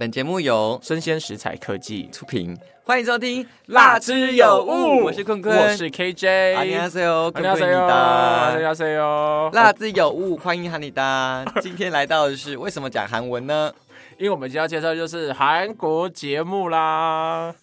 [0.00, 5.54] 本节目由生鲜食材科技出品欢迎收听辣之有物我是坤坤。
[5.54, 11.44] 我是 kj 欢迎阿 c 哦坤坤你的欢迎阿 c 哦辣之有物欢迎哈李达。
[11.60, 13.70] 今天来到的是为什么讲韩文呢？
[14.16, 17.54] 因为我们今天要介绍就是韩国节目啦。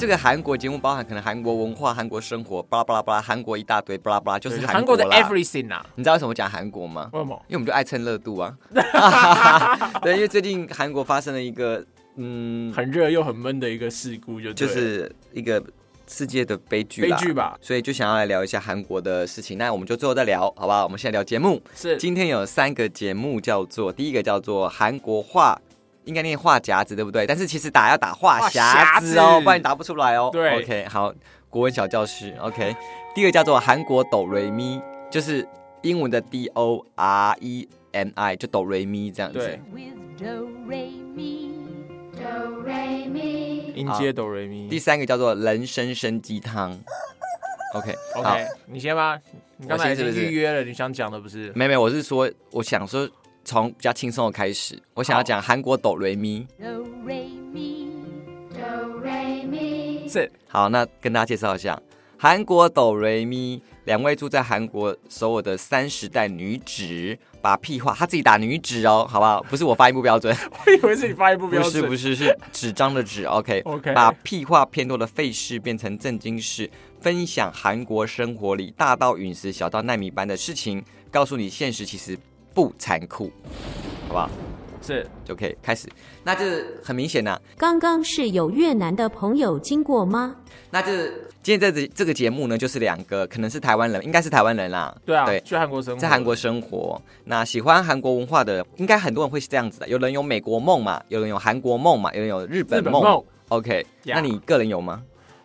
[0.00, 5.84] 这个韩国节目包含可能韩国文化、韩国生活，巴拉巴拉巴拉，韩国一大堆，巴拉巴拉，就是韩国的 everything 啊。
[5.94, 7.10] 你知道为什么讲韩国吗？
[7.12, 7.38] 为什么？
[7.48, 8.56] 因为我们就爱蹭热度啊。
[10.00, 11.84] 对，因为最近韩国发生了一个
[12.16, 15.62] 嗯，很热又很闷的一个事故，就就是一个
[16.08, 17.58] 世界的悲剧悲剧吧。
[17.60, 19.58] 所以就想要来聊一下韩国的事情。
[19.58, 20.82] 那我们就最后再聊，好不好？
[20.84, 21.60] 我们现在聊节目。
[21.74, 25.60] 是，今天有三个节目，叫做第一个叫做韩国话。
[26.04, 27.26] 应该念话夹子对不对？
[27.26, 30.30] 但是其实打要打话匣子哦，不然你答不出来哦。
[30.32, 31.12] 对，OK，好，
[31.48, 32.74] 国文小教室，OK。
[33.14, 35.46] 第二个叫做韩国哆瑞咪，就是
[35.82, 39.38] 英文的 D O R E M I，就哆瑞咪这样子。
[39.38, 39.60] 对。
[43.74, 44.68] 音阶哆瑞咪。
[44.68, 46.78] 第三个叫做人生生鸡汤
[47.74, 49.18] ，OK，OK，你先吧。
[49.58, 51.52] 你刚才已经预约了，你想讲的不是？
[51.54, 53.08] 没没，我是说，我想说。
[53.44, 56.46] 从比较轻松的开始，我想要讲韩国哆瑞咪。
[56.58, 56.68] 哆
[57.04, 57.88] 瑞咪，
[58.52, 58.60] 哆
[59.02, 60.08] 瑞咪。
[60.08, 61.80] 是好，那跟大家介绍一下
[62.18, 69.42] 韩国哆瑞咪，两位住在韩国首尔的三十代女子，把屁话，她自己打女子哦，好不好？
[69.44, 82.18] 不是我发音不标准， 我以为是你发音不标准，不是不是是纸张的纸，OK OK，把屁话偏多的费事变成正经事，分享韩国生活里大到陨石，小到奈米般的事情，告诉你现实其实。
[82.60, 83.32] 不残酷，
[84.08, 84.30] 好不好？
[84.82, 85.88] 是就可以开始。
[86.22, 87.40] 那这很明显呐。
[87.56, 90.36] 刚刚是有越南的朋友经过吗？
[90.70, 91.08] 那这
[91.42, 94.94] 今天这这个节目呢，就是两个可能是台湾人，应该是台湾人啦。
[95.06, 97.00] 对啊，对，去韩国生活，在韩国生活。
[97.24, 99.88] 那喜欢韩国文化的，应该很多人会是这样子的。
[99.88, 101.02] 有人有美国梦嘛？
[101.08, 102.12] 有人有韩国梦嘛？
[102.12, 105.02] 有人有日本梦？OK，那你个人有吗？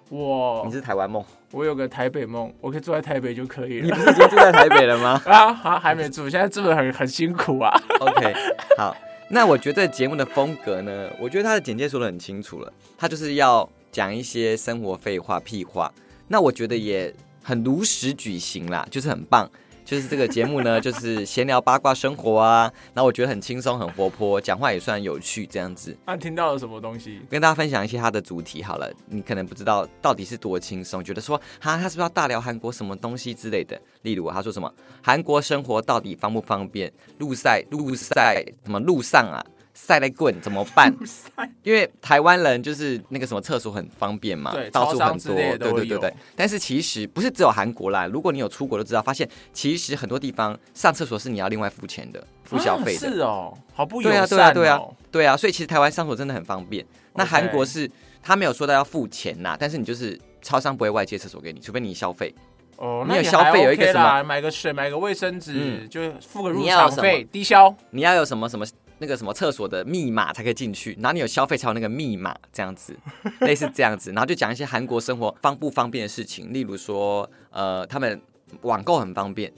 [0.09, 1.23] 我，你是台湾梦。
[1.51, 3.85] 我有个台北梦，我可以住在台北就可以了。
[3.85, 5.21] 你不是已经住在台北了吗？
[5.25, 7.71] 啊，还还没住，现在住的很很辛苦啊。
[7.99, 8.33] OK，
[8.77, 8.95] 好，
[9.29, 15.91] 那我觉得节目的风格呢，我觉得他的简介说的很清楚了，他就是要讲一些生活废话、屁话。
[16.27, 19.49] 那我觉得也很如实举行啦，就是很棒。
[19.85, 25.95] 就是这个节目呢，就是闲聊八卦生活啊，然后我觉得很轻松很活泼，讲话也算有趣这样子。
[26.05, 27.21] 那听到了什么东西？
[27.29, 33.79] 跟大家分享一些他的主题好了，你可能不知道到底是多轻松，觉得说哈他是不是要大聊韩国什么东西之类的？
[34.01, 34.73] 例如他说什么
[35.03, 36.91] 韩国生活到底方不方便？
[37.19, 39.45] 路赛路赛什么路上啊？
[39.75, 40.91] 晒来棍怎么办？
[41.61, 46.13] 因为台湾人就是那个什么厕所很方便嘛，对，到处很多，对对对对。
[46.35, 52.99] 但是其实不是只有韩国啦，如果你有出国都知道，发现其实很多地方上厕所是你要另外付钱的，付消费的。
[52.99, 54.27] 是哦，好不友善。
[54.27, 54.81] 对啊，对啊，对啊，
[55.11, 55.37] 对啊。
[55.37, 56.83] 所以其实台湾上厕所真的很方便。
[57.13, 57.89] 那韩国是
[58.23, 62.33] 他没有说到要付钱呐，但是你就是超商不会外借厕所给你，除非你消费。
[62.77, 64.23] 哦，你有消费有一个什么？
[64.23, 67.73] 买个水，买个卫生纸，就付个入场费，低消。
[67.91, 68.65] 你要有什么什么？
[68.97, 72.95] 那个什么厕所的密码才可以进去，然后你有消费才有那个密码，这样子，
[73.41, 78.21] 类似这样子，然后就讲一些韩国生活方不方便的事情，例如说，呃，他们
[78.61, 79.51] 网购很方便，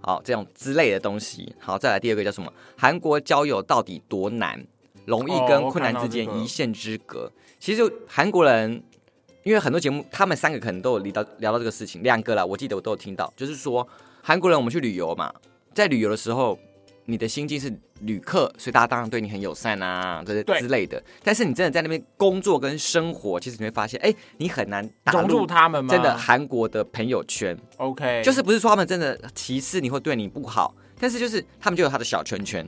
[0.00, 1.54] 好，这种之类的东西。
[1.58, 2.52] 好，再来第二个叫什么？
[2.76, 4.62] 韩国交友到底多难？
[5.06, 7.32] 容易跟困难之间一线之隔。
[7.58, 8.82] 其实韩国人，
[9.42, 13.88] 因为很多节目，他们三个可能都有聊到聊到这个事情，两个了，我记得我都有听到，就是说
[14.22, 15.32] 韩国人我们去旅游嘛，
[15.72, 16.58] 在旅游的时候。
[17.04, 21.02] 你的心境是旅客，所以大家当然对你很友善啊，这些之类的。
[21.22, 25.86] 但是你真的在那边工作跟生活，其实你会发现，哎，你很难融入他们。
[25.88, 32.66] 真的韩国的朋友圈，OK，就是不是说他们真的歧视你或对你不好，但是就是他们就有他的小圈圈。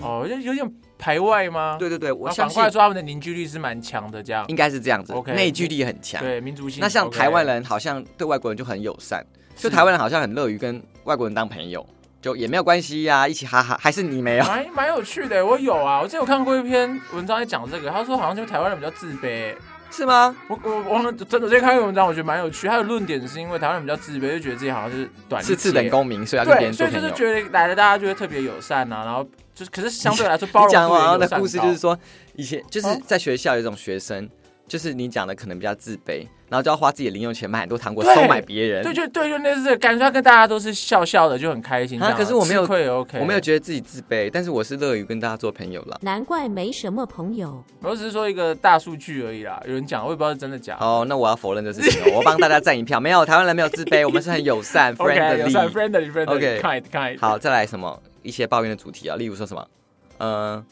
[0.00, 1.76] 哦，就有点排外吗？
[1.78, 5.12] 对对对，我相信说他们的凝聚力是蛮强的，这样应该是这样子。
[5.12, 6.80] OK，内聚力很强，对民族性。
[6.80, 9.24] 那像台湾人好像对外国人就很友善，
[9.56, 11.84] 就台湾人好像很乐于跟外国人当朋友。
[12.24, 14.44] 就也没有关系呀，一起哈哈，还是你没有？
[14.46, 19.54] 蛮蛮有趣的，我有啊，我之前有看过一篇文章在讲这个，他说好像就台湾人比较自卑，
[19.90, 20.34] 是吗？
[20.48, 22.66] 我我忘了，真的之前看过文章，我觉得蛮有趣。
[22.66, 27.00] 他的论点是因为台湾人比较自卑，就觉得自己好像是短是次等公民，所以要跟别人做朋友。
[27.00, 29.22] 所以就是觉得来了大家就会特别友善啊，然后
[29.54, 30.70] 就是可是相对来说包容。
[30.70, 31.98] 讲完的故事就是说，
[32.36, 34.26] 以前就是在学校有一种学生。
[34.66, 38.82] 就是你讲的可能比较自卑，然后就要花自己的零用钱买很多糖果收买别人。
[38.82, 42.00] 对，就对，就那是感觉跟大家都是笑笑的，就很开心。
[42.00, 45.98] 可是我没有，OK，我没有觉得自己自卑，但是我是乐于跟大家做朋友了。
[46.02, 47.62] 难怪没什么朋友。
[47.82, 50.76] 我只是说一个大数据而已啦，有人讲，我也不知道是真的假。
[50.80, 52.98] 哦，那我要否认这事情，我帮大家站一票。
[53.00, 56.34] 没有，台湾人没有自卑，我们是很友善， friendly，友善，friendly，friendly。
[56.34, 57.16] OK，看一看。
[57.18, 58.02] 好，再来什么？
[58.22, 59.68] 一些抱怨的主题啊，例如说什么，
[60.16, 60.64] 呃，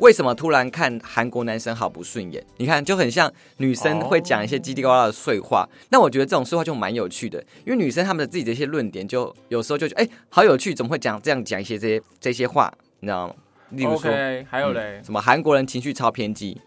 [0.00, 2.42] 为什么突然看韩国男生好不顺眼？
[2.56, 5.68] 你看就很像女生会讲一些叽里呱啦的碎话。
[5.90, 12.72] 那我觉得这种碎话就蛮有趣的，因为女生她们的自己的一些论点，就有时候就觉得哎、好有趣，怎么会讲这样讲一些这些这些话？
[13.00, 13.34] 你知道吗？
[13.70, 14.10] 例如说。
[14.48, 16.58] 还有嘞，什么韩国人情绪超偏激，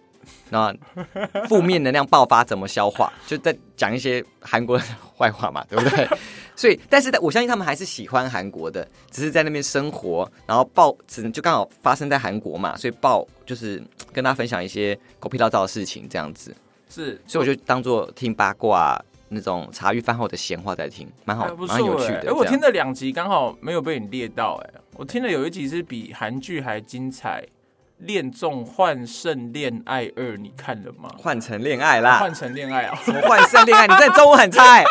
[0.51, 0.71] 那
[1.49, 3.11] 负面能量爆发怎么消化？
[3.25, 6.07] 就在讲一些韩国人的坏话嘛，对不对？
[6.55, 16.55] 所以，但是我相信他们还是喜欢韩国的，只是在那边生活，然后报只能就刚好发生在韩国嘛，所以报就是跟大家分享一些狗屁叨叨的事情这样子，
[16.89, 21.99] 是，所以我就当做听八卦那种茶余饭后的闲话在听，蛮好蛮有。
[21.99, 22.25] 趣的。
[22.27, 27.41] 哎，我听了两集刚好没有被你列到，哎，我听了有一集是比韩剧还精彩，
[27.97, 31.09] 《恋综换胜恋爱二》，你看了吗？
[31.17, 32.99] 换成恋爱啦，换成恋爱啊！
[33.03, 33.87] 什么换胜恋爱？
[33.87, 34.83] 你真的中文很差哎、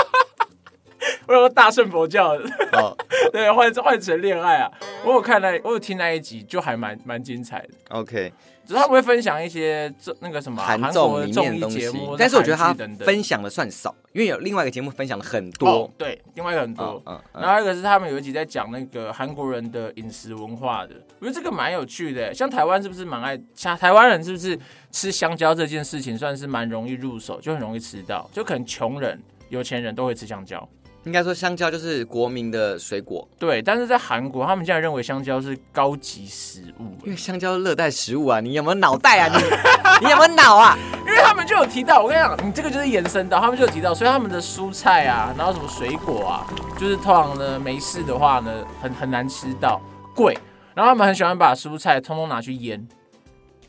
[1.26, 2.44] 我有个大圣佛教的，
[2.78, 2.96] 哦
[3.32, 4.70] 对，换换成恋爱啊！
[5.04, 7.68] 我有看那，我有听那一集，就还蛮蛮精彩的。
[7.90, 8.32] ，OK。
[8.64, 12.72] 只是他们会分享一些这那个什么韩国综的综艺节目，，但是我觉得他
[13.04, 15.92] 分享的算少，因为有另外一个节目分享了很哦多。
[15.98, 17.20] 对，另外一个很多嗯。
[17.34, 22.32] 嗯然后还有一个是他们有一集在讲那个韩国人的饮食文化的，我觉得这个蛮有趣的。
[22.32, 24.56] 像台湾是不是蛮爱，像台湾人是不是
[24.92, 30.66] 吃香蕉这件事情算是蛮容易入手，就很容易吃到，就可能穷人、有钱人都会吃香蕉。
[31.04, 39.36] 应该说香蕉就是国民的水果，对，但是在韩国，他们竟然认为香蕉是高级食物，因为香蕉是热带食物啊，你有没有脑袋啊？
[39.36, 39.42] 你
[40.06, 40.78] 你有没有脑啊？
[41.06, 46.46] 因为他们就有提到，我跟你讲，你这个就是延伸到他们就有提到，所以他们的蔬菜啊，然后什么水果啊，
[46.78, 49.80] 就是通常呢没事的话呢，很很难吃到，
[50.14, 50.38] 贵。
[50.74, 52.86] 然后他们很喜欢把蔬菜通通拿去腌，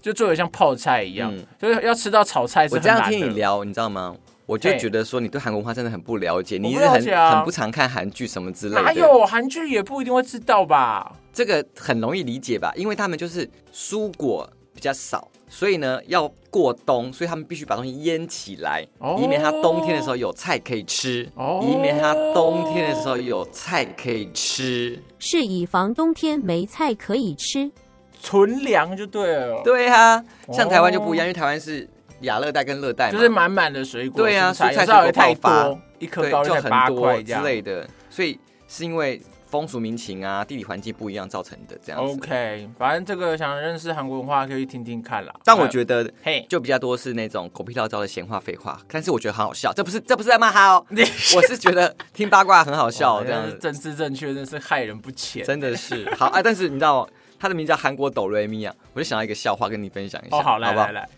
[0.01, 3.09] 就做的像泡菜一样，嗯就是要吃到炒菜是我这样。
[3.09, 4.15] 听你聊，你知道吗？
[4.45, 8.81] 我就嘿觉得说你对韩国文化真的很不了解，你不是很啊很不常看韩剧什么之类的。
[8.81, 11.15] 哪有韩剧也不一定会知道吧？
[11.31, 12.71] 这个很容易理解吧？
[12.75, 25.01] 因为他们就是蔬果比较少，所以呢要过冬，所以他们必须把东西腌起来，哦以免它冬天的时候有菜可以吃，哦以免它冬天的时候有菜可以吃。
[25.19, 27.71] 是以防冬天没菜可以吃。
[28.19, 31.89] 存粮就对了，对啊，像台湾就哦不一样，因为台湾是
[32.23, 37.33] 亚热带跟热带，就是满满的水果，对啊蔬菜蔬菜有时候也太多，一颗对就很多之。
[37.43, 42.13] 类的，所以是因为风俗民情啊、地理环境不一样造成的这样子。
[42.13, 45.33] OK，反正这个想认识韩国文化可以听听看啦。
[45.43, 49.71] 但我觉得嘿，就比较多是那种狗屁叨叨的闲话废话，但是我觉得很好笑。
[49.71, 55.43] 这不是这不是在骂他哦， 我是觉得听八卦很好笑，这样政治正确，真是害人不浅。
[55.45, 56.41] 真的是好啊。
[56.41, 57.07] 但是你知道
[57.39, 60.93] 他的名字叫韩国哆瑞咪啊，我就想到一个笑话跟你分享一下，哦，好，来不好来？
[60.93, 61.09] 来，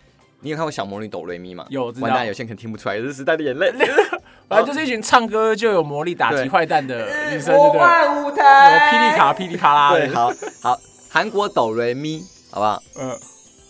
[0.46, 1.66] 你有看过小魔女哆瑞咪吗？
[1.70, 3.72] 有完蛋，有些人可能听不出来，这是时代的眼泪。
[4.48, 7.04] 反正就是一群唱歌就有魔力打击对坏蛋的
[7.34, 8.08] 女生，对不对？
[8.08, 9.98] 舞有霹雳卡、霹雳卡啦的。
[10.06, 10.32] 对，好
[10.62, 12.22] 好，韩国哆瑞咪，
[12.52, 12.80] 好不好？
[12.96, 13.18] 嗯，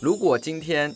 [0.00, 0.94] 如果今天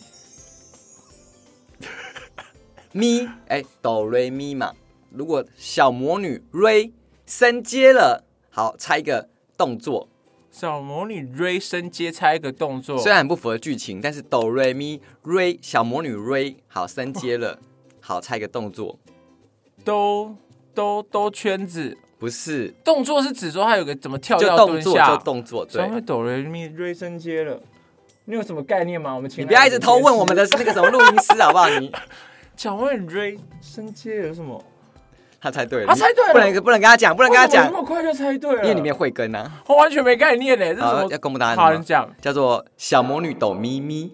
[2.91, 4.73] 咪哎哆瑞咪嘛，
[5.09, 6.93] 如果小魔女瑞
[7.25, 10.07] 升阶了，好猜一个动作，
[10.51, 17.57] 小魔女瑞升阶猜一个动作，虽然很不符合剧情，但是哆瑞咪瑞小魔女瑞好升阶了，
[18.01, 18.99] 好猜一个动作，
[19.83, 20.35] 兜
[20.75, 21.97] 兜兜圈子。
[22.19, 25.87] 不是动作是指说他有个怎么跳就跃动作蹲下就，动作，对小。
[25.87, 27.59] 魔女哆瑞咪瑞升阶了。
[28.25, 29.15] 你有什么概念吗？
[29.15, 31.67] 我们请你不要一直偷问我们的那个什么录音师好不好？
[31.79, 31.91] 你
[32.55, 34.63] 小魔女瑞升阶有什么？
[35.41, 39.51] 他猜对了，他猜对了不能不能跟他讲，不能跟他讲这么，那么快就猜对了，因为里面慧根啊。
[39.67, 41.17] 我完全没概念嘞，这是什，么要？
[41.17, 41.79] 公布答案好，了吗？
[41.79, 42.07] 你讲。
[42.21, 44.13] 叫做小魔女抖咪咪。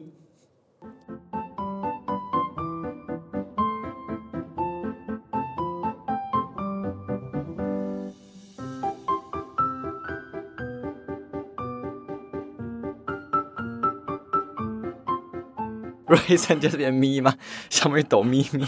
[16.08, 17.34] 瑞森就是变咪吗？
[17.70, 18.68] 小魔女抖咪咪，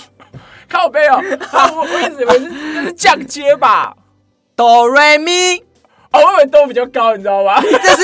[0.68, 1.16] 靠背哦，
[1.52, 3.96] 啊我我一直以为是这是降阶吧，
[4.56, 5.58] 哆瑞咪，
[6.12, 7.62] 哦，我以为都比较高，你知道吗？
[7.62, 8.04] 这是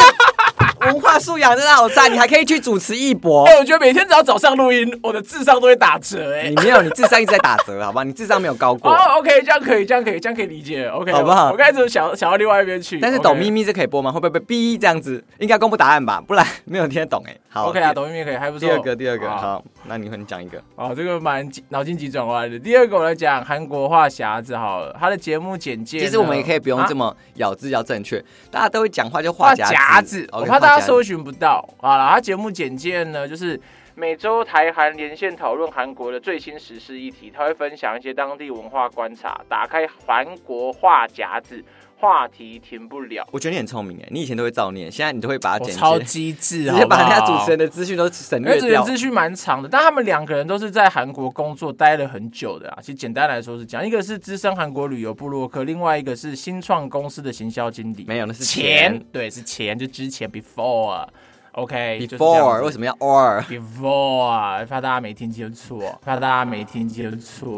[0.85, 3.57] 文化素养真的好赞，你还可以去主持艺博 哎、。
[3.57, 8.03] 我觉得每天只要早上录音，我的智商都会打折哎、你没有，你智商一直在打折，好吧？
[8.03, 8.91] 你智商没有高过。
[8.93, 14.11] 哦，OK，这样可以，这样可以，这样可以理解，OK，好不好我我刚才只是想想到另外一边去，但是抖咪咪这可以播吗？
[14.11, 15.23] 会不会被逼这样子？
[15.39, 17.35] 应该公布答案吧，不然没有听得懂哎。
[17.55, 18.67] 好 OK 啊，抖咪咪可以，还不错。
[18.67, 20.61] 第二个，第二个，好，好，那你会你讲一个。
[20.75, 22.59] 哦，这个蛮脑筋急转弯的。
[22.59, 27.15] 第二个我来讲韩国话匣子好了，他的节目简介，其实我们也可以不用这么。
[27.35, 31.67] 咬字要正确，大家都会讲话就画画夹夹子，我 OK，怕大画他搜寻不到。
[31.77, 33.59] 好了，他节目简介呢，就是
[33.95, 39.39] 每周台韩连线讨论韩国的最新时事议题，他会分享一些当地文化观察。
[39.47, 41.63] 打开韩国话夹子，
[41.97, 43.27] 话题停不了。
[43.31, 48.81] 我觉得你很聪明哎，你以前都会造念，现在你都会把它剪我超辑，机智， 直接把人家主持人的资讯都省因为略掉。
[48.81, 52.77] 主持人资讯蛮长的，但他们两个人都是在韩国工作待了很久的啊。
[52.81, 58.05] 其实简单来说是这样，一个是资深韩国旅游部落客，另外一个是新创公司的行销经理。
[58.07, 61.07] 没有，那是钱，对，是钱，就之前 before。
[61.53, 67.57] OK，就是这样 before 子为什么要 or？before 啊，怕大家没听清楚，怕大家没听清楚。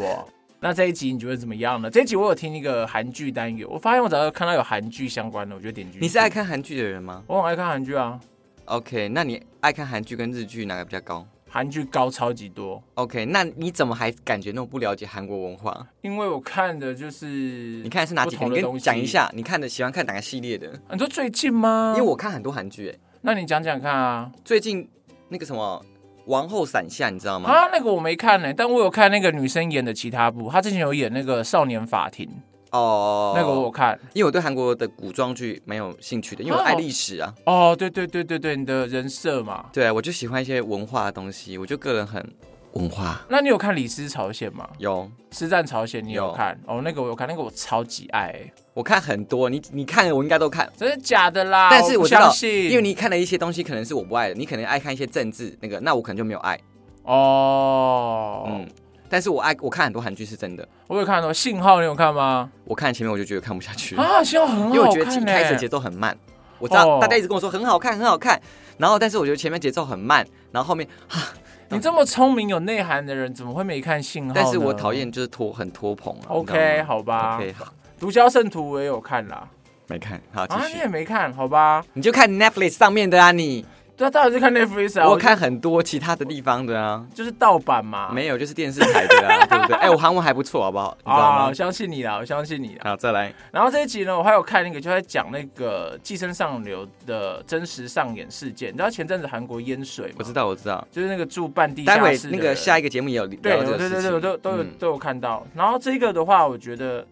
[0.60, 1.88] 那这一集你觉得怎么样呢？
[1.88, 5.98] 这一集我有听一个韩剧单元，我发现我只要看到有韩剧相关的，我就点进去。
[6.00, 6.28] 你是爱？
[6.28, 8.18] 看韩剧的人吗我很爱看韩剧啊
[8.64, 15.86] ，？OK，那你爱看韩剧跟日剧哪个比较高韩剧高超级多，？OK，那你怎么还感觉那么不了解韩国文化？
[16.02, 18.44] 因为我看的就是你看的是哪几个？
[18.44, 20.70] 你跟不同的东西讲一下，你看的喜欢看哪个系列的？
[20.90, 21.94] 你说最近吗？
[21.96, 24.30] 因为我看很多韩剧，哎，那你讲讲看啊。
[24.44, 24.86] 最近
[25.28, 25.80] 那个什么
[26.28, 27.50] 《王后伞下》，你知道吗？
[27.50, 32.26] 啊，那个我没看呢、但我有看那个女生演的其他部，她之前有演那个《少年法庭》，
[32.70, 33.98] 哦，那个我有看。
[34.12, 37.34] 因为我对韩国的古装剧蛮有兴趣的，因为我爱历史啊。
[37.46, 39.64] 哦，对对对对对，你的人设嘛。
[39.72, 42.22] 对啊，我就喜欢一些文化的东西，我就个人很
[42.78, 43.20] 文化。
[43.28, 44.68] 那你有看《李斯朝鲜》吗？
[44.78, 46.58] 有，《师战朝鲜》你有有看？
[46.66, 48.52] 哦，那个我有看，那个我超级爱、欸。
[48.74, 50.70] 我看很多，你你看的我应该都看。
[50.76, 51.68] 真的假的啦？
[51.70, 56.58] 但是我我知道相，信，因为你看了一些东西，可能是我不爱的，你可能爱看一些政治那个，那我可能就没有爱。
[57.02, 58.68] 哦，嗯，
[59.08, 62.48] 但是我爱我看很多韩剧是真的，我有看到《信号》，你有看吗？
[62.64, 66.16] 我看前面我就觉得看不下去，啊，《信号》很好看、欸，因为我觉得一开始节奏很慢。
[66.60, 68.40] 我知道哦大家一直跟我说很好看，很好看，
[68.78, 70.88] 然后但是我觉得前面节奏很慢，然后后面，
[71.70, 74.30] 你这么聪明有内涵的人，怎么会没看《信号》？
[74.34, 76.28] 但是我讨厌就是拖很拖棚啊。
[76.28, 77.36] OK，好吧。
[77.36, 77.66] OK，好，
[78.00, 79.46] 毒枭圣徒我也有看啦。
[79.86, 80.86] 没看，好继啊，你也。
[80.86, 81.84] 没看，好吧？
[81.92, 83.64] 你就看 Netflix 上面的啊，你
[83.98, 85.08] 对啊，当然是看 Netflix 啊。
[85.08, 88.10] 我就看很多其他的地方的啊，就是盗版嘛。
[88.12, 89.76] 没有就是电视台的啊， 对不对？
[89.76, 90.96] 哎，我韩文还不错，好不好？
[90.98, 91.52] 你知道啊，吗我？
[91.52, 92.82] 相信你啦，我相信你啦。
[92.84, 93.34] 好，再来。
[93.50, 98.68] 然后这一集呢，我还有看那个，就在讲那个《寄生上流》的真实上演事件。
[98.68, 100.14] 你知道前阵子韩国淹水吗？
[100.20, 100.86] 我知道，我知道。
[100.92, 103.36] 就是那个住半地下待会室那个下一一个节目也有对。
[103.36, 105.44] 对对对，我都都有嗯都有看到。
[105.54, 107.04] 然后这个的话，我觉得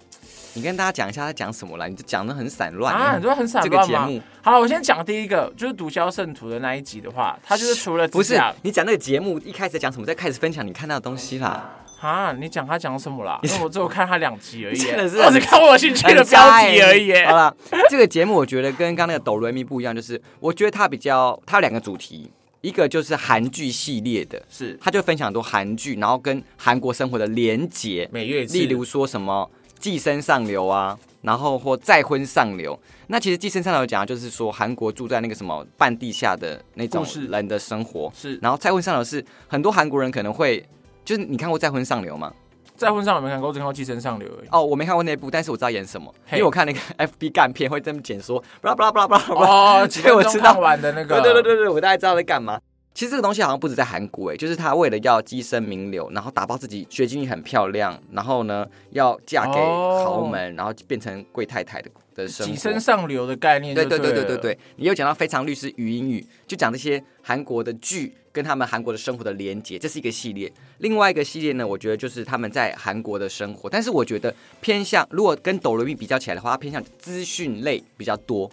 [0.56, 3.86] 你跟大家讲一下他讲什么啦，你就讲的很散乱啊，很多很散乱这个。
[3.86, 11.78] 节目好了，我先讲第一个，就是《毒枭圣徒》的那一集的话，他就是除了不是你讲那个节目一开始讲什么，再开始分享你看到的东西啦。
[12.00, 13.38] 啊，你讲他讲什么啦？
[13.42, 17.24] 因为我只有 看他两集而已，真的是我只看我有兴趣的很标题而已。
[17.26, 17.54] 好了，
[17.90, 32.78] 这个节目我觉得跟刚刚那个抖瑞咪不一样，就是我觉得它比较，它有两个主题，一个就是韩剧系列的，是他就分享很多韩剧，然后跟韩国生活的连结，每月例如说什么寄生上流啊，然后或再婚上流。
[33.08, 40.66] 那其实寄生上流讲的就是说韩国住在那个什么半地下的那种人的生活，是然后再婚上流是很多韩国人可能会。
[41.04, 42.32] 就是你看过《再婚上流》吗？
[42.74, 43.48] 再婚上流没看过？
[43.50, 44.48] 我只看过《寄生上流》而已。
[44.50, 49.82] 哦，我没看过那部，但是我知道演什么，因嘿为我看那个 FB 干片会这么剪说，巴拉巴拉巴拉巴拉巴拉。
[49.82, 52.58] 哦，几所以分钟我知道看完的那个，对对对对对，我大概知道在干嘛。
[52.96, 62.50] 其实这个东西好像不止在韩国诶，就是他为了要跻身名流，然后打包自己学经历很漂亮，然后呢要嫁给哦豪门，然后变成贵太太的的生活。
[62.50, 70.50] 寄生上流的概念就对对对对对对，你又讲到非常律师语音语，就讲这些韩国的剧跟他们韩国的生活的连接，这是一个系列。
[70.78, 78.50] 另外一个系列呢，我觉得就是他们在韩国的生活，但是我觉得偏向如果跟抖罗密比较起来的话，它偏向资讯类比较多。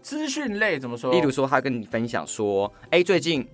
[0.00, 1.10] 资讯类怎么说？
[1.10, 3.46] 例如说，他跟你分享说，哎，最近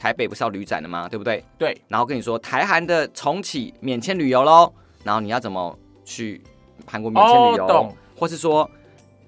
[0.00, 1.06] 台北不是要旅展的吗？
[1.06, 1.44] 对不对？
[1.58, 4.72] 对，然后跟你说台韩的重启免签旅游喽，
[5.04, 6.40] 然后你要怎么去
[6.86, 7.94] 韩国免签旅游？
[8.16, 8.68] 或是说，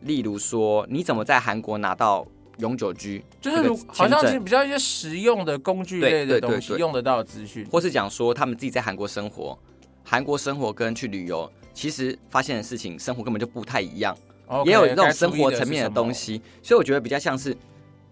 [0.00, 2.26] 例如说你怎么在韩国拿到
[2.56, 7.66] 永久居，就是如好像是比较一些实用的工具类的东西对用得到的资讯。
[7.70, 9.58] 或是讲说他们自己在韩国生活，
[10.02, 14.16] 韩国生活跟去旅游，其实发现的事情生活根本就不太一样。
[14.64, 17.54] 也有这种生活层面的东西，所以我觉得比较像是。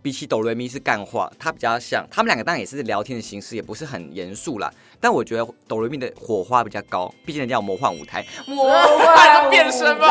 [0.03, 4.73] 比起哆瑞咪是干话，它比较像他们两个当然也是聊天的形式，也不是很严肃啦。
[4.99, 10.07] 但我觉得哆瑞咪的火花比较高，毕竟人家有魔幻舞台，魔幻的变身吗？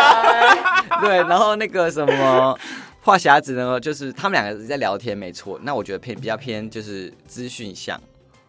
[1.02, 2.58] 对，然后那个什么
[3.02, 5.60] 话匣子呢，就是他们两个在聊天，没错。
[5.64, 8.00] 那我觉得偏比较偏就是资讯向，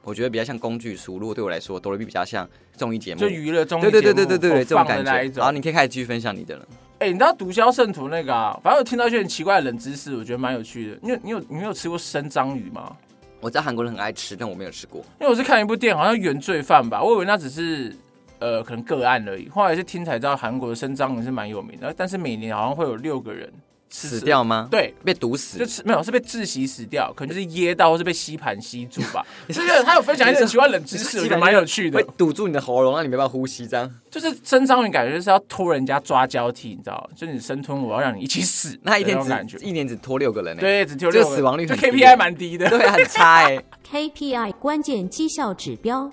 [0.02, 1.18] 我觉得比较像工具书。
[1.18, 5.40] 如果对我来说，哆瑞咪比较像综艺节目，就娱乐综艺对对对节目对对对对，这种感觉。
[5.40, 5.54] 好，种。
[5.54, 6.66] 你可以开始继续分享你的了。
[7.00, 8.60] 哎、你知道毒枭圣徒那个啊？
[8.62, 10.98] 反正我听到一些很奇怪的冷知识，我觉得蛮有趣的。
[11.00, 12.94] 你有你有你有吃过生章鱼吗？
[13.40, 15.00] 我知道韩国人很爱吃，但我没有吃过。
[15.18, 17.96] 因为我是看一部电影，好像原罪犯吧，我以为那只是
[18.38, 23.50] 呃可能个案而已，后来是听才知道韩国的生章鱼是蛮有名的，但是每年好像会有六个人
[23.90, 25.66] 死掉吗？，对，被毒死就。
[25.66, 29.26] 吃没有是被窒息死掉，可能就是噎到或是被吸盘吸住吧。
[29.48, 32.06] 这个他有分享一些很奇怪冷知识，我觉得蛮有趣的会。
[32.16, 33.90] 堵住你的喉咙，让你没办法呼吸，这样。
[34.10, 39.64] 就是生章鱼感觉就是要拖人家抓交替，你知道，就是你生吞我要让你一起死， 那一天只感觉只。
[39.64, 40.60] 一年只拖六个人呢。
[40.60, 42.68] 对，只拖六个人死亡率就 KPI 蛮低的。
[42.68, 43.62] 对啊，很差哎。
[43.90, 46.10] KPI 关键绩效指标。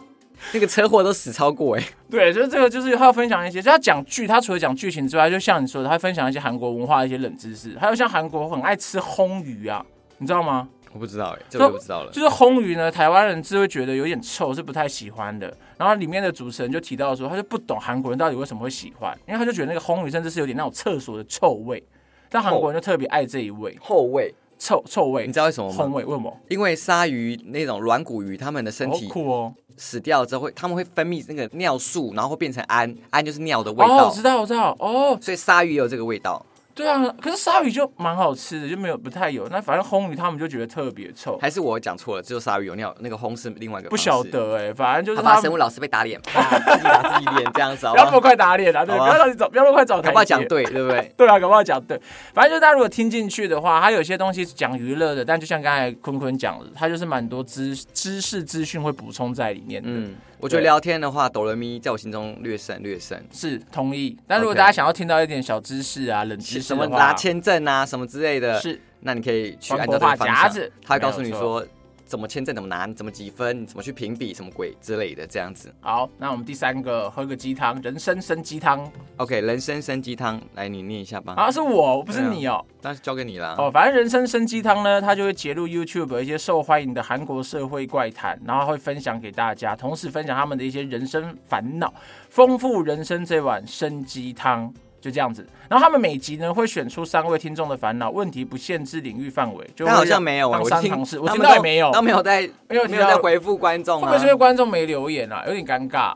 [0.54, 1.84] 那个车祸都死超过哎。
[2.10, 9.86] 对，就是这个，就是他要分享一些，就他讲剧，他除了讲剧情之外，就像你说的，他分享一些韩国文化的一些冷知识，还有像韩国很爱吃烘鱼啊，
[10.18, 10.70] 你知道吗？
[10.94, 12.12] 我不知道哎，这个我不知道了。
[12.12, 15.54] 就是烘鱼呢，台湾人是会觉得有点臭，是不太喜欢的。
[15.78, 21.84] 然后里面的主持人就提到说，他就不懂韩国人到底为什么会喜欢，因为他就觉得那个烘鱼甚至是有点那种厕所的臭味，
[22.30, 25.86] 但韩国人就特别爱这一味后味，臭臭味，你知道为什么吗？
[25.86, 26.36] 烘味为什么？
[26.50, 29.54] 因为鲨鱼那种软骨鱼，它们的身好体酷哦！
[29.78, 36.46] 死掉之后会，他们会分泌那个尿素，然后会变成氨，氨就是尿的味哦，道我知，道，我知道，哦，所以鲨鱼也有这个味道。
[36.78, 39.48] 对啊，可是鲨鱼就蛮好吃的，就没有不太有。
[39.50, 43.90] 那反正烘鱼他们就觉得特别臭，还是我讲错了，只有鲨鱼有尿，那个烘是另外一个。
[43.90, 46.40] 不晓得哎、反正就是好吧，他生物老师被打脸，啪，
[46.72, 48.22] 自己打自己脸这样子，好 不要那么？
[48.22, 50.48] 快打脸啊，对，不要让你找，不要那么快找台阶搞不好讲。
[50.48, 51.12] 对，对不对？
[51.18, 52.00] 对啊，搞不好讲对，
[52.34, 59.90] 反正就是大家如果听进去的话，它有些东西是讲娱乐的，但就像刚才坤坤讲的，它就是蛮多知知识资讯会补充在里面的。
[59.90, 63.20] 嗯，我觉得聊天的话，哆来咪在我心中略胜略胜。
[63.32, 68.80] 是同意，但如果大家想要听到一点小知识啊、冷知识什么的话拿签证啊，什么之类的，是。
[69.00, 70.28] 那你可以去按照这个方向。
[70.28, 71.66] 夹子，他会告诉你说
[72.08, 75.72] 怎么签证怎么拿，你怎么几分，你怎么去评比什么鬼之类的，这样子。
[75.82, 76.10] 好。
[76.18, 81.34] 那我们第三个喝个鸡汤，人参参鸡汤 OK，人参参鸡汤，来你念一下吧。
[81.36, 82.66] 啊，是我，不是你哦。
[82.82, 83.56] 那是交给你啦。
[83.58, 91.94] 哦，反正人参参鸡汤呢，它就会揭露 YouTube 一些受欢迎的韩国社会怪谈，然后会分享给大家，同时分享他们的一些人生烦恼，
[92.30, 94.74] 丰富人生这碗参鸡汤。
[95.00, 104.30] 就这样子，然后他们每集呢会选出三位听众的烦恼，问题不限制领域范围，就好像没有啊，我听当尝试，我听到也没有，都没有在没有没有在回复观众啊会不会是因。
[104.30, 105.44] 为观众没留言啊？
[105.48, 106.14] 有点尴尬。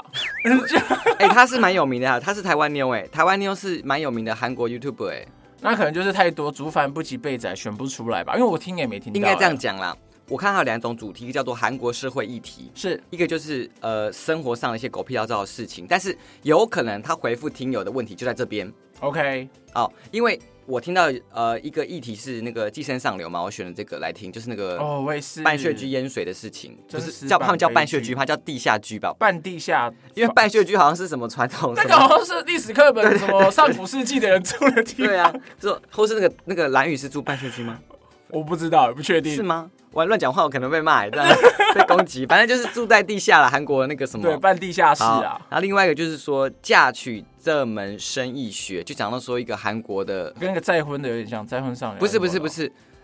[1.20, 5.26] 哎，他是蛮有名的啊，他是台湾妞哎，台湾妞是蛮有名的韩国 YouTube 哎，
[5.62, 8.36] 那可能就是太多，竹凡不及被宰，选不出来吧？
[8.36, 9.96] 因为我听也没听到、应该这样哎讲啦。
[10.32, 12.98] 我看它有两种主题，一个叫做韩国社会议题，是。
[13.10, 18.72] 一个就是呃生活上的一些狗屁倒灶的事情，但是有可能他回复听友的问题就在这边。
[19.02, 25.44] OK，哦，因为我听到呃一个议题是那个寄生上流嘛，我选了这个来听，就是那个哦，我也是。
[25.44, 29.13] 半穴居淹水的事情，不真实版是叫他们叫半血居，它叫地下居吧？
[29.20, 35.08] 半地下，因为半穴居好像是什么传统那个好像是历史课本什么上古世纪的人住的地方。
[35.08, 37.78] 对啊，就或是那个那个蓝雨是住半血居吗？
[38.32, 39.34] 我不知道，不确定。
[39.36, 39.70] 是吗？
[39.91, 41.28] 我乱讲话，我可能被骂，这样
[41.76, 42.26] 被攻击。
[42.26, 45.39] 反正就是住在地下了，韩国那个什么对，半地下室啊。
[45.50, 52.00] 然后另外一个就是说嫁娶这门生意学，就讲到说一个韩国的，跟那个再婚的有点像，再婚上流。
[52.00, 52.63] 不是不是不，是，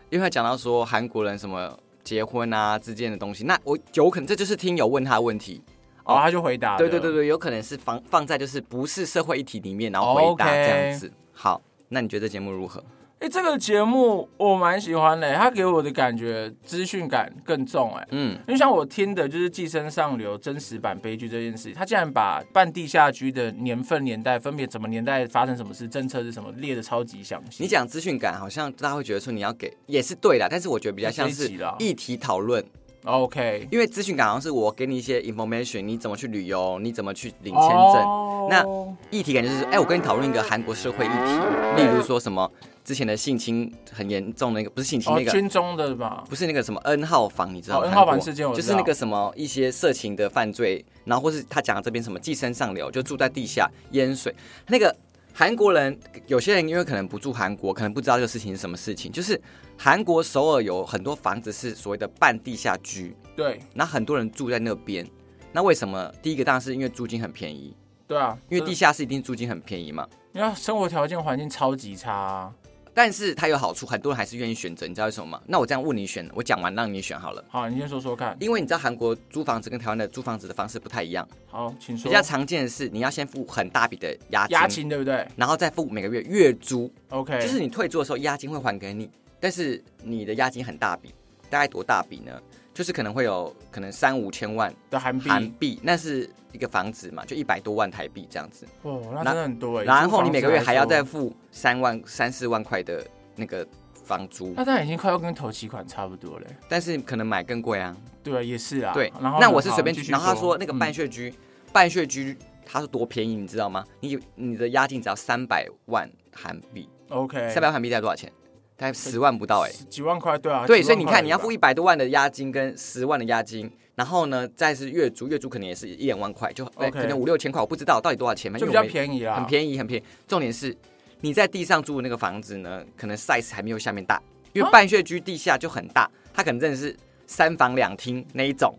[0.09, 5.61] 因为他讲到说韩国人什么结婚啊之间的东西，那我有可能这就是听友问他的问题。
[6.05, 6.77] 哦，他就回答。
[6.77, 11.11] 对对对对，有可能是放放在就是不是社会议题里面，然后回答这样子。
[11.33, 12.81] 好，那你觉得节目如何？
[13.19, 18.07] 哎，这个节目我蛮喜欢的，它给我的感觉资讯感更重哎。
[18.11, 27.63] 嗯，因为像我听的就是《寄生上流》真实版悲剧这件事，他竟然把半地下居的年份、年代分别怎么年代发生什么事、政策是什么列的超级详细。
[27.63, 32.63] 你讲资讯感，好像大家会觉得说你要给也是对的，但是我觉得比较像是议题讨论。
[33.03, 37.79] OK 因为资讯感好像是我给你一些 information，你怎么去旅游，你怎么去领签证。
[38.03, 38.65] 哦那
[39.09, 42.49] 议题感就是，哎、我跟你讨论一个韩国社会议题，例如说什么
[42.87, 46.23] 之前的性侵很严重的那个，不是性侵哦那个，军中的吧？
[46.29, 47.85] 不是那个什么 N 号房，你知道吗？
[47.85, 54.33] 哦，N 号房事件就是那个什么一些色情的犯罪，然后或是他讲的这边什么寄生上流，就住在地下淹水。
[54.67, 54.95] 那个
[55.33, 59.37] 韩国人，有些人因为可能不住韩国，可能不知道这个事情是什么事情，就是
[59.77, 65.05] 韩国首尔有很多房子是所谓的半地下居，对那很多人住在那边。
[65.51, 66.09] 那为什么？
[66.21, 67.75] 第一个当然是因为租金很便宜，
[68.07, 70.07] 对啊，因为地下室一定租金很便宜嘛。
[70.31, 72.53] 你看生活条件环境超级差、啊。
[72.97, 75.39] 但是它有好处，很多人还是愿意选择，你知道为什么吗？
[75.45, 77.45] 那我这样问你选，我讲完让你选好了。
[77.47, 78.35] 好，你先说说看。
[78.39, 82.09] 因为你知道韩国租房子跟台湾的租房子的方式不太一样，好，请说。
[82.09, 89.07] 比较常见的是你要先付很大笔的押金，押金对不对然后再付每个月月租，？OK，就是你退租的时候押金会还给你，
[89.39, 91.13] 但是你的押金很大笔，
[91.51, 92.31] 大概多大笔呢？
[92.77, 95.27] 就是可能会有可能三五千万的韩币。
[95.27, 99.83] 韩币，那是一个房子嘛，就一百多万台币这样子，哦，那真的很多哎。
[99.83, 103.03] 然后你每个月还要再付三万三四万块的
[103.35, 103.67] 那个
[104.03, 106.45] 房租，那当然已经快要跟头期款差不多了。
[106.69, 107.97] 但是可能买更贵啊。
[108.21, 108.93] 对啊，也是啊。
[108.93, 111.33] 对，然后那我是随便然后他说那个嗯半血居，
[111.73, 113.83] 半血居它是多便宜，你知道吗？
[114.01, 118.31] 你你的押金只要三百万韩币，嗯 OK，三百万韩币大概多少钱？
[118.77, 130.05] 大概十万不到哎、几万块，对啊，对，所以你看，你要付一百多万的押金跟十万的押金，然后呢，再是月租，月租可能也是一两万块，就、可能五六千块，我不知道到底多少钱，就比较，便宜啊，很便宜，很便宜。
[130.27, 130.73] 重点是
[131.21, 134.21] 你在地上租的那个房子呢，可能 size 还没有下面大，
[134.53, 134.71] 因为啊？
[134.71, 138.75] 半穴居地下就很大，它可能真的是三房两厅那一种。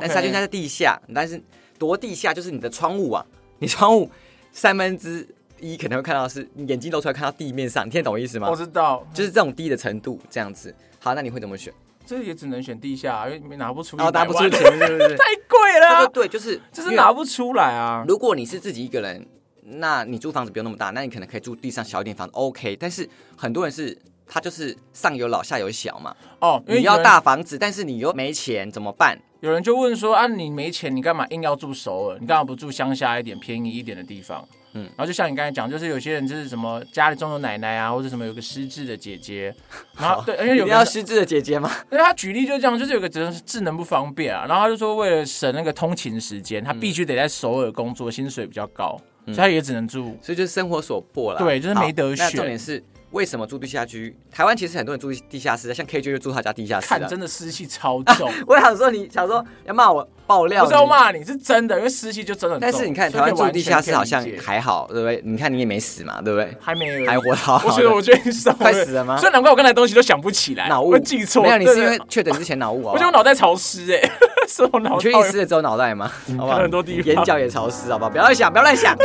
[0.00, 1.38] 但是它就在地下，但是
[1.78, 3.26] 多地下就是你的窗户啊，
[3.58, 4.08] 你窗户
[4.50, 5.28] 三分之
[5.72, 8.54] 一可能会看到是你眼睛露出来看到地面上，你听得懂我意思吗我？
[8.54, 10.74] 知道，就是这种低的程度这样子。
[10.98, 11.72] 好，那你会怎么选？
[12.06, 15.16] 这也只能选地下，因为没拿不出，然后拿不出钱，，是不是？
[15.16, 18.04] 太贵了对，就是就是拿不出来啊。
[18.06, 19.26] 如果你是自己一个人，
[19.62, 22.76] 那你租房子不用那么大，那你可能可以住地上小一点房子，OK。
[22.76, 23.96] 但是很多人是
[24.26, 29.18] 他就是上有老下有小嘛，哦，你要大房子，但是你又没钱怎么办？
[29.40, 32.18] 有人就问说啊，你没钱，你干嘛硬要住首尔？
[32.20, 34.46] 你干嘛不住乡下一点、便宜一点的地方？
[34.74, 39.54] 嗯嗯，然后就像你刚才讲，就是有些人就是什么家里总有奶奶啊，或者什么有个失智的姐姐，
[39.98, 41.70] 然后对，而且有个要失智的姐姐吗？
[41.92, 50.18] 因为他举例就这样，就是有个智智能不方便啊，然后他就说为了省那个通勤时间，他必须得在首尔工作，薪水比较高，所以他也只能住。
[50.20, 51.38] 所以就是生活所迫啦。
[51.38, 52.82] 对就是没得选重点是
[53.14, 54.14] 为什么住地下居？
[54.30, 56.98] 台湾其实很多人住地下室，像 KJ 就住他家地下室啊。
[56.98, 62.58] 看真的湿气超重， 我想说你想说要骂我爆料，不是要你骂你，是真的，因为湿气就真的。
[62.58, 65.22] 但是你看台湾住地下室好像还好，对不对？
[65.24, 66.52] 你看你也没死嘛，对不对？
[66.60, 71.42] 还没还活得好好的 我觉得我觉得你死快死了吗所以难怪我刚才东西都想不起来，脑雾我记错。
[71.44, 72.92] 没有，你是因对为确诊之前脑雾啊。
[72.94, 74.10] 我觉得我脑袋潮湿哎，
[74.48, 76.10] 是我脑你确袋定湿了之后脑袋吗？
[76.36, 76.56] 好吧？
[76.56, 78.10] 很多地方眼角也潮湿，好不好？
[78.10, 78.96] 不要乱想，不要乱想。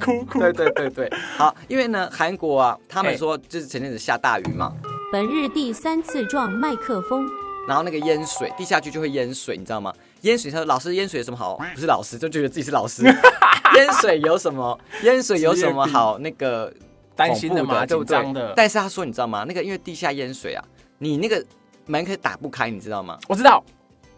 [0.00, 0.40] 哭哭。
[0.40, 4.72] 对对对对，好，因为呢，韩国啊，他们哎说就是前阵子下大雨嘛，
[5.12, 7.28] 本日第三次撞麦克风。
[7.68, 9.92] 然后那个淹水，地下去就会淹水，你知道吗？
[10.22, 11.58] 淹水，他说老师淹水有什么好？
[11.74, 13.02] 不是老师，就觉得自己是老师。
[13.76, 14.80] 淹水有什么？
[15.02, 16.16] 淹水有什么好？
[16.20, 16.72] 那个
[17.14, 18.54] 担心的嘛，紧张的？。
[18.56, 19.44] 但是他说，你知道吗？
[19.46, 20.64] 那个因为地下淹水啊，
[20.96, 21.44] 你那个
[21.84, 23.18] 门可以打不开，你知道吗？
[23.28, 23.62] 我知道，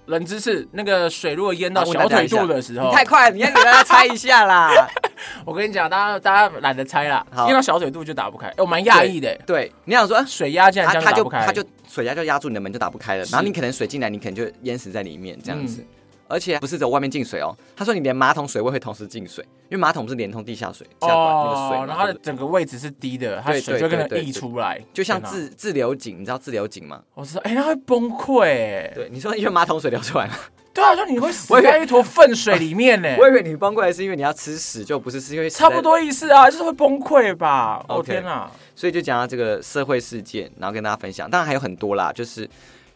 [0.07, 2.89] 冷知识，那个水如果淹到小腿肚的时候。
[2.89, 4.71] 你，太快了，你要给大家猜一下啦。
[5.45, 7.47] 我跟你讲，大家大家懒得猜啦，好。
[7.47, 8.49] 淹到小腿肚就打不开。
[8.49, 15.81] 哎我蛮讶异的，哎对，你想说，啊水压竟然他他这样打不开，就它就水压就压住你的门就打不开了，然后你可能水进来，你可能就淹死在里面这样子。
[15.81, 15.87] 嗯
[16.29, 27.03] 而且不是只有外面进水哦，他说你连马桶水位会同时进水，因为马桶不是连通地下水下管那个水然后它的整个位置是低的，它水就跟着对对溢出来，就像，自自流井，你知道自流井吗？
[27.15, 30.35] 我知道，哎，它会崩溃，哎，对，你说因为马桶水流出来吗？
[30.73, 35.81] 对啊，说你会死我以为在一坨粪水里面呢， 我以为你崩溃是因为你要吃屎，就不是是因为差不。
[35.81, 37.85] 多意思啊，就是会崩溃吧？
[37.89, 38.51] 哦天哪！
[38.75, 41.31] 所以就讲到这个社会事件，然后跟大家分享。
[41.31, 42.49] 当然还有很多啦，就是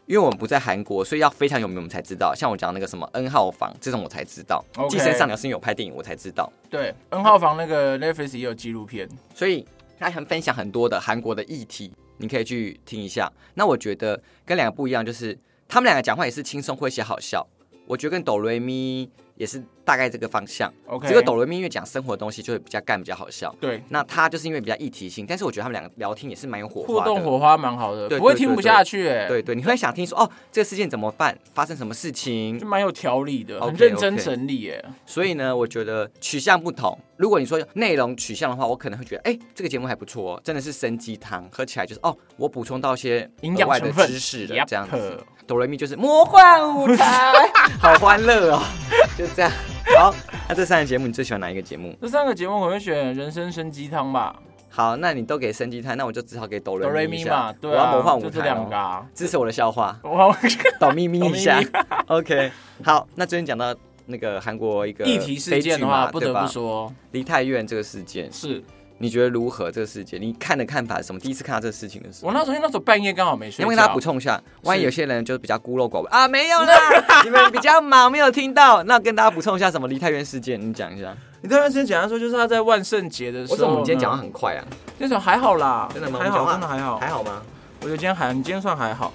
[0.09, 2.35] 因为我们不在韩国，所以要非常有名我们才知道。
[2.35, 6.51] 像我讲那个什么 N 号房这种我才知道寄生上流是因为有拍电影我才知道。
[6.71, 9.67] 对，N 号房那个 Netflix 也有纪录片，所以
[9.99, 13.31] 他很分享很多的韩国的议题，你可以去听一下。
[13.53, 17.47] 那我觉得跟两个不一样，就是他们两个讲话也是轻松诙谐好笑。
[17.87, 20.71] 我觉得跟哆瑞咪也是大概这个方向。
[20.87, 23.55] OK 这个哆瑞咪因为讲生活的东西就会比较干比较好笑。
[23.61, 27.01] 对，那他就是因为比较议题性，但是我觉得他们两个聊天也是蛮有火花的。
[27.01, 31.39] 互动火花蛮好的，对不会听不下去，哎，对对，你会想听说哦，这个事件怎么办？
[31.55, 32.67] 发生什么事情就？
[32.67, 36.99] 蛮有条理的，很 OK，认真整理，哎，所以呢，我觉得取向不同。
[37.17, 45.19] 如果你说内容取向的话，我可能会觉得，哎、这个节目还不错哦，真的是生鸡汤，喝起来就是哦，我补充到一些营养成分知识的这样子。
[45.49, 47.33] 哆来咪就是魔幻舞台，
[47.81, 48.63] 好欢乐哦，
[49.17, 49.51] 就这样。
[49.97, 50.15] 好，
[50.47, 51.97] 那这三个节目你最喜欢哪一个节目？
[52.03, 54.37] 这三个节目我会选人生生鸡汤吧，
[54.69, 57.31] 好，那你都给生鸡汤，那我就只好给哆哆瑞咪来咪一下。
[57.45, 60.37] 嘛，对我要啊，魔幻舞台、哦，就这两个啊，支持我的笑话，哇，
[60.79, 61.59] 抖咪咪一下。
[62.09, 62.53] OK，
[62.85, 66.93] 好，那最近讲到那个韩国一个议题事件的话，不得不说。
[67.13, 68.63] 离太远这个事件，是
[68.99, 69.71] 你觉得如何？
[69.71, 71.21] 这个世界，你看的看法是什么？
[71.21, 76.75] 第一次看到这个事情的时候，我那时候那时候半夜刚好没睡觉，因为大家补充一下，万一有些人就是比较孤陋寡闻啊，没有啦，
[77.25, 78.83] 你们比较忙，没有听到。
[78.85, 81.15] 那跟大家补充一下什么梨泰院事件，你讲一下。
[81.41, 84.65] 你这段时间简单说，就是他在万圣节的时候，为什么我们今天讲的很快啊？
[84.99, 86.19] 那时候还好啦，真的吗？
[86.21, 87.43] 还好，真的还好，还好吗？
[87.81, 89.13] 我觉得今天还，你今天算还好。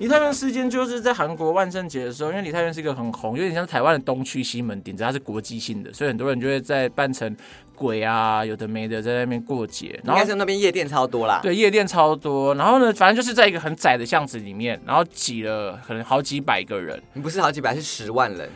[0.00, 7.36] 梨泰院事件就是在韩国万圣节的时候，因为梨泰院是一个很红，有点像台湾的东区西门町，只是它是国际性的，所以很多人就会在扮成
[7.74, 9.88] 鬼啊，有的没的在那边过节。
[9.88, 18.48] 应然后该是那边夜店超多啦。，对夜店超多，然后呢，反正就是在一个很窄的巷子里面，然后挤了可能好几百个人，不是好几百，是十万人，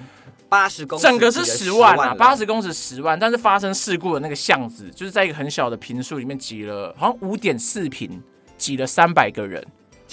[0.48, 8.22] 八十公整个是十万啊，人八十公尺十万，但是发生事故的那个巷子，就是在一个很小的平数里面挤了，好像五点四平，
[8.56, 9.62] 挤了三百个人。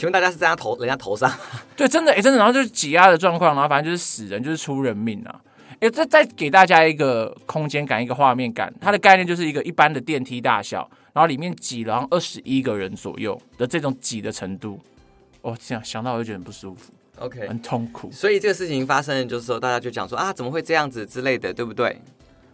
[0.01, 1.31] 请问大家是在他头人家头上？
[1.77, 5.39] 对，真的，哎、真的，然后就是挤压的状况，然后反正就是死人，就是出人命啊。
[5.79, 14.79] 哎、再再给大家一个空间感，一个画面感，它的概念就是一个一般的电梯大小，然后里面挤了二十一个人左右的这种挤的程度，
[15.43, 18.11] 哦，这样想到我就觉得很不舒服，OK，很痛苦。
[18.11, 21.95] 所以这个事情发生，就是说大家就讲说啊，怎么会这样子之类的，对不对？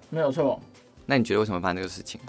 [0.09, 0.61] 没有错，
[1.05, 2.19] 那你觉得为什么发生这个事情？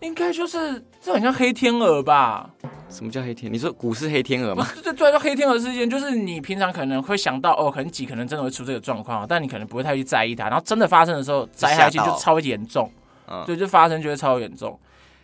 [0.00, 2.50] 应该就是这很像黑天鹅吧？
[2.88, 3.52] 什么叫黑天？
[3.52, 4.66] 你说股市黑天鹅吗？
[4.82, 12.90] 对对，就黑天鹅事件，就是你平常可能会想到哦，可能挤可能真的会出这个状况，但你可能不会太去在意它，然后真的发生的时候，灾害性就超严重，
[13.28, 14.78] 嗯对，就发生就会超严重。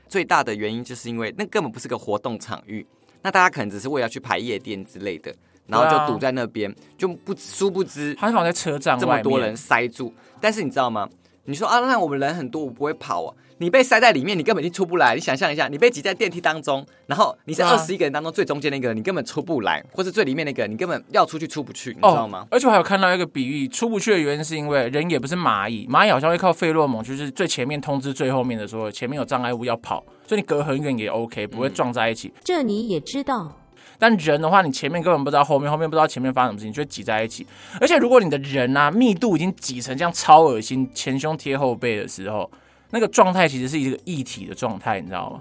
[0.09, 2.87] 最大的原因就是因为那根本不是个活动场域，
[3.23, 5.35] 那大家可能只是为了去排夜店之类的，
[5.67, 10.13] 然后就堵在那边，就不殊不知他放在车站这么多人塞住。
[10.41, 11.09] 但是你知道吗？
[11.45, 13.35] 你说啊，那我们人很多，我不会跑啊。
[13.63, 15.15] 你被塞在里面，你根本就出不来。
[15.15, 22.45] 你想象一下，你被挤在电梯当中，然后你是二十一个人当中最中间那个，你根本出不来，或是最里面那个，你根本要出去出不去，你知道吗？
[22.51, 32.33] 而且我还有看到一个比喻，出不去的原因是因为人也不是蚂蚁，蚂蚁好像会靠费洛蒙，就是最前面通知最后面的说前面有障碍物要跑，所以你隔很远也 OK，不会撞在一起。
[32.43, 33.59] 这你也知道。
[33.99, 37.47] 但人的话，你前面根本不知道后面，后面不知道前面发生什么事情，就会挤在一起。
[37.81, 42.51] 而且如果你的人啊密度已经挤成这样超恶心，前胸贴后背的时候，
[42.93, 45.41] 那个状态其实是一个一体的状态，你知道吗？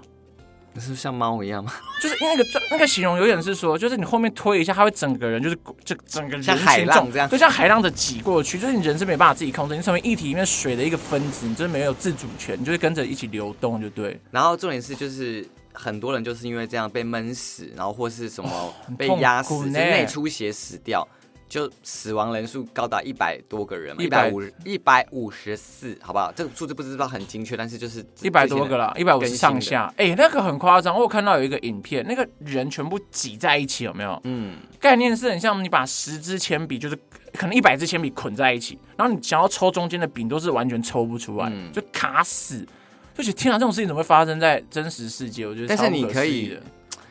[0.74, 1.70] 不是像猫一样吗？
[2.02, 14.18] 就是那个状那个形容有点是说，就是你后面推一下，它会整个人就是就整个人像海浪这样就像海浪的挤过去，就是你人是没办法自己控制，你成为液体里面水的一个分子，你就是没有自主权，你就会跟着一起流动，就对。
[14.30, 21.06] 然后重点是，就是很多人就是因为这样被闷死，然后或是什么被痛压死，内出血死掉，
[21.52, 26.32] 就死亡人数高达一百多个人嘛，一100百五一百五十四，好不好？
[26.34, 28.86] 这个数字不知道很精确，但是就是一百多个了。
[28.86, 30.94] 了，一百五十上下，哎、那个很夸张。
[30.94, 34.18] 我有看到有一个影片，那个人全部挤在一起，有没有？
[34.24, 36.98] 嗯，概念是很像你把十支铅笔，就是
[37.34, 42.66] 可能一百支铅笔捆在一起，然后你想要抽中间的饼，都是完全抽不出来，嗯就卡死。
[43.14, 45.46] 就觉得天啊，这种事情怎么会发生在真实世界？
[45.46, 46.58] 我觉得但是你可以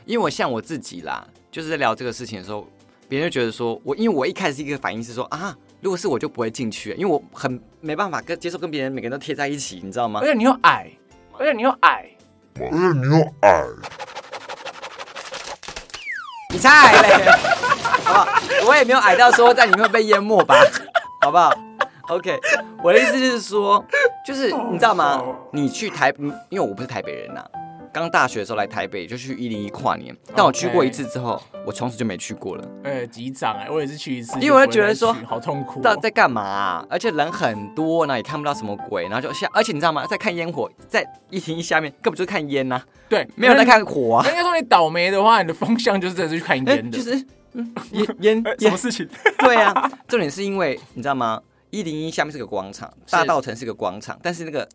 [0.06, 2.67] 因为我像我自己啦，就是在聊这个事情的时候，
[3.12, 10.28] 别人就觉得说我，因为我一开始一个反应是说啊，如果是我就不会进去，因为我很没办法跟接受跟别人每个人都贴在一起，你知道吗而？
[10.28, 10.89] 且你又矮，
[11.38, 12.06] 而且你又矮，
[12.54, 12.67] 你又
[13.41, 13.65] 矮
[17.02, 17.30] 嘞，
[18.06, 18.26] 好不好？
[18.65, 20.56] 我也没有矮到说在里面被淹没吧，
[21.19, 21.54] 好不好
[22.08, 22.39] ？OK，
[22.82, 23.84] 我的意思就是说，
[24.26, 25.21] 就是你知道吗？
[25.52, 26.13] 你去台，
[26.47, 27.43] 因为我不是台北人呐、
[27.93, 32.65] 刚大学的时候来台北就去一零一跨年，但我去过一次之后，我从此就没去过了。
[32.84, 35.84] 呃，级长哎，我也是去一次，因为我就觉得说好痛苦、哦。
[35.84, 40.06] 到底在干嘛啊、而且人很多，然后也看不到什么鬼，然后就下，而且你知道吗？
[40.08, 44.32] 在看烟火，在一零一下面根本就是看烟呐、对，没有在看火啊那。
[44.32, 49.08] 应该说你倒霉的话，你的方向就是真的是去看哎烟的，就是嗯烟烟哎什么事情？
[49.39, 49.73] 对啊，
[50.08, 51.41] 重点是因为你知道吗？
[51.71, 54.67] 一零一下面是个广场，大道城是个广场，但是那个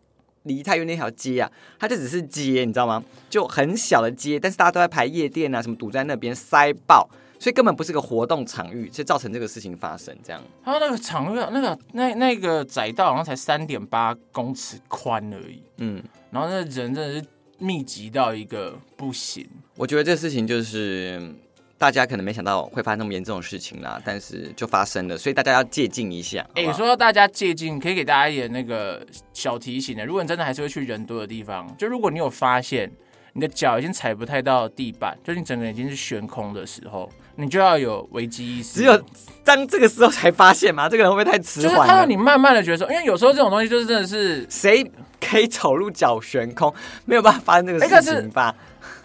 [0.47, 3.03] 梨泰院那条街啊，它就只是街，你知道吗？
[3.29, 10.15] 就很小的街，但是大家都在排夜店啊，什么堵在那边塞爆，所以根本不是个活动场域，所以造成这个事情发生。
[10.23, 17.25] 这样，它那个场域，那个那那个窄道好像才三点八公尺宽而已，嗯，然后那人真的是
[17.59, 19.47] 密集到一个不行。
[19.75, 21.35] 我觉得这事情就是嗯
[21.77, 26.45] 大家可能没想到会发生那么严重的事情啦，但是就发生了，所以大家要借鉴一下。
[26.55, 30.05] 哎、说到大家借鉴，可以给大家一点那个小提醒的。
[30.05, 32.91] 如果你真的还是会去人多的地方，就如果你有发现
[33.33, 38.79] 你的脚已经踩不太到地板，就是你整个人已经是悬空的时候，你就要有危机意识。
[38.79, 38.99] 只有
[39.43, 40.89] 当这个时候才发现吗？
[40.89, 41.93] 这个人会不会太迟就是缓了？
[41.93, 44.83] 看到你慢慢的觉得说，因为有时候这种东西就是真的是，谁
[45.21, 46.73] 可以走路脚悬空？
[47.05, 48.55] 没有办法发生这个事情吧？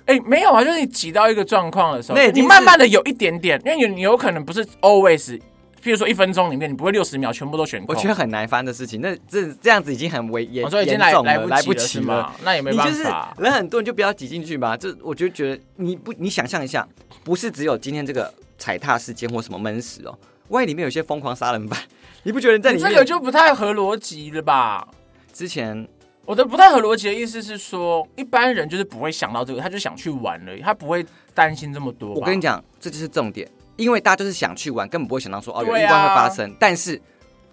[0.06, 5.40] 哎、没有啊，就是你挤到一个状况的时候那你慢慢的有一点点，因为你你有可能不是 always，
[5.82, 9.00] 譬如说一分钟里面你不会六十秒全部都选空，我觉得很难翻的事情。
[9.00, 12.34] 那这这样子已经很危严我说已经来来不及了？
[12.44, 13.34] 那也没你就是办法。
[13.38, 14.76] 人很多，你就不要挤进去吧。
[14.76, 16.86] 这我就觉得你不，你想象一下，
[17.24, 21.78] 不是只有今天这个踩踏事件或什么闷死哦，万一里面有些疯狂杀人犯，
[22.24, 24.86] 你不觉得在里面这个就不太合逻辑了吧？
[25.32, 25.88] 之前
[26.24, 31.04] 我的不太合逻辑的意思是说，一般人就是不会想到这个，他就想去玩而已，他不会
[31.34, 32.14] 担心这么多。
[32.14, 36.54] 我跟你讲，这就是重点，因为大家就是想去玩，根本不会想到说哦有意外会发生。
[36.60, 37.00] 但是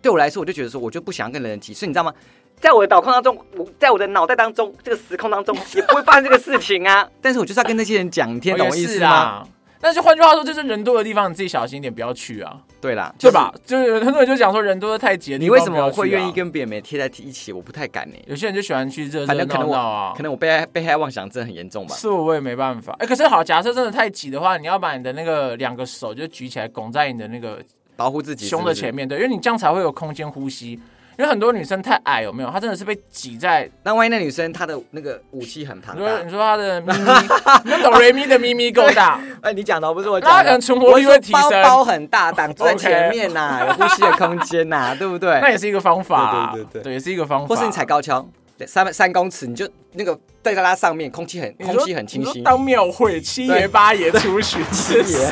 [0.02, 2.14] 对我来说，我就觉得说，我就不想要跟人挤，所以你知道吗？
[2.60, 7.10] 在我的脑控当中，我在我的脑袋当中，这个时空当中 也不会发生这个事情啊。
[7.22, 9.10] 但是我就是要跟那些人讲，你听懂我意思吗？
[9.10, 9.48] 啦。
[9.82, 13.54] 但是换句话说，就是人多的地方，你自己小心一点，不要去啊，对啦，对吧？
[13.66, 16.32] 就是很多人就讲说，人多的太挤你为什么会愿意？
[16.32, 17.52] 跟别人没贴在一起？
[17.52, 20.24] 我不太敢呢、有些人就喜欢去热热可能啊可。
[20.24, 21.96] 能我被害被害妄想症很严重吧。
[21.96, 22.96] 是我我也没办法。
[23.00, 27.62] 哎、可是好，假设真的太挤的话，你要把你的那个两个手就举起来，拱在你的那个
[27.96, 30.80] 保护自己胸的前面，对，因为你这样才会有空间呼吸。
[31.20, 32.50] 因为很多女生太矮，有没有？
[32.50, 33.70] 她真的是被挤在。
[33.84, 37.28] 那万一那女生她的那个武器很庞你说大你，说她的 咪咪，
[37.66, 45.42] 那种瑞咪的咪咪够大，哎，你讲的不是我讲的，可能存活率会提我说升，包包很大，挡住在前面呐，有呼吸的空间呐，对不对？
[45.42, 46.52] 那也是一个方法啊。
[46.54, 47.48] 对对对也是一个方法。
[47.48, 48.26] 或是你踩高跷，
[48.66, 52.42] 三三公尺，你就那个在它上面，空气很空气很清新。
[52.46, 55.30] 当庙会七爷八爷出巡，七爷，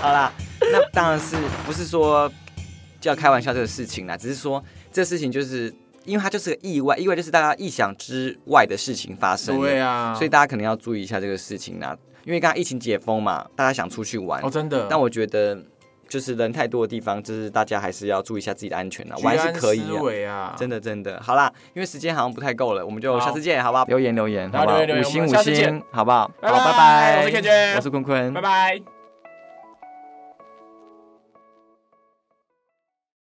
[0.00, 1.34] 好啦，那当然是
[1.66, 2.30] 不是说
[3.00, 4.62] 就要开玩笑这个事情啦，只是说
[4.96, 5.70] 这事情就是
[6.06, 11.94] 因为它就是个意外，意外就是大家意想之外的事情发生了，对啊，所以大家可能要注意一下这个事情啊。
[12.24, 14.86] 因为刚刚疫情解封嘛，大家想出去玩，哦，真的。
[14.88, 15.58] 但我觉得
[16.08, 19.16] 就是人太多的地方，就是大家还是要注意一下自己的安全啦。
[19.22, 23.84] 玩是可以啊，真的真的，好啦，因为时间好像不太够了，我们就下次见，好不好？
[23.84, 24.78] 留言留言，好不好？
[24.78, 26.26] 五星五星，好不好？
[26.40, 27.22] 拜好，拜拜拜。
[27.22, 28.95] 我是 KJ 我是坤坤，拜拜。